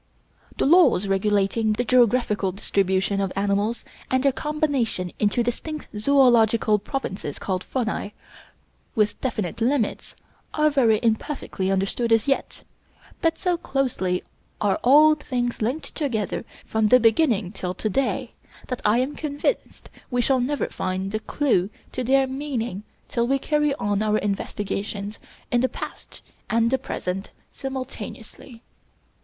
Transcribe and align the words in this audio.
The 0.57 0.65
laws 0.65 1.07
regulating 1.07 1.73
the 1.73 1.83
geographical 1.83 2.51
distribution 2.51 3.21
of 3.21 3.31
animals, 3.35 3.85
and 4.09 4.23
their 4.23 4.31
combination 4.31 5.11
into 5.19 5.43
distinct 5.43 5.89
zoölogical 5.93 6.83
provinces 6.83 7.37
called 7.37 7.63
faunae, 7.63 8.13
with 8.95 9.21
definite 9.21 9.61
limits, 9.61 10.15
are 10.55 10.71
very 10.71 10.99
imperfectly 11.03 11.69
understood 11.69 12.11
as 12.11 12.27
yet; 12.27 12.63
but 13.21 13.37
so 13.37 13.57
closely 13.57 14.23
are 14.59 14.79
all 14.83 15.13
things 15.13 15.61
linked 15.61 15.93
together 15.93 16.45
from 16.65 16.87
the 16.87 16.99
beginning 16.99 17.51
till 17.51 17.75
to 17.75 17.87
day, 17.87 18.31
that 18.69 18.81
I 18.83 18.97
am 19.01 19.15
convinced 19.15 19.91
we 20.09 20.19
shall 20.21 20.39
never 20.39 20.65
find 20.69 21.11
the 21.11 21.19
clew 21.19 21.69
to 21.91 22.03
their 22.03 22.25
meaning 22.25 22.81
till 23.07 23.27
we 23.27 23.37
carry 23.37 23.75
on 23.75 24.01
our 24.01 24.17
investigations 24.17 25.19
in 25.51 25.61
the 25.61 25.69
past 25.69 26.23
and 26.49 26.71
the 26.71 26.79
present 26.79 27.29
simultaneously. 27.51 28.63